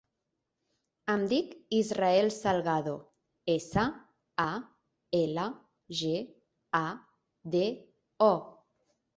Em 1.15 1.25
dic 1.33 1.51
Israel 1.79 2.29
Salgado: 2.37 2.95
essa, 3.57 3.83
a, 4.47 4.49
ela, 5.21 5.47
ge, 6.01 6.11
a, 6.83 6.85
de, 7.57 7.65
o. 8.31 8.33